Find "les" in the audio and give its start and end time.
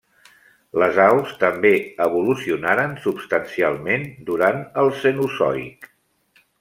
0.83-0.95